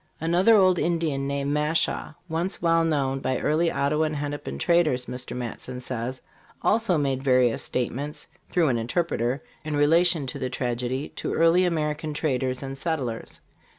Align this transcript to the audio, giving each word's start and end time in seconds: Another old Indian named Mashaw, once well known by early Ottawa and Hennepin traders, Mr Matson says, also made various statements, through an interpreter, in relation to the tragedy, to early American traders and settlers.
Another 0.19 0.55
old 0.55 0.79
Indian 0.79 1.27
named 1.27 1.51
Mashaw, 1.55 2.15
once 2.27 2.59
well 2.59 2.83
known 2.83 3.19
by 3.19 3.37
early 3.37 3.69
Ottawa 3.69 4.05
and 4.05 4.15
Hennepin 4.15 4.57
traders, 4.57 5.05
Mr 5.05 5.37
Matson 5.37 5.79
says, 5.79 6.23
also 6.63 6.97
made 6.97 7.21
various 7.21 7.61
statements, 7.61 8.25
through 8.49 8.69
an 8.69 8.79
interpreter, 8.79 9.43
in 9.63 9.75
relation 9.77 10.25
to 10.25 10.39
the 10.39 10.49
tragedy, 10.49 11.09
to 11.17 11.35
early 11.35 11.65
American 11.65 12.15
traders 12.15 12.63
and 12.63 12.79
settlers. 12.79 13.41